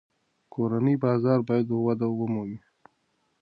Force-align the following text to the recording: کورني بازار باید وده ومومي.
کورني 0.53 0.93
بازار 1.03 1.39
باید 1.47 1.67
وده 1.85 2.07
ومومي. 2.11 2.59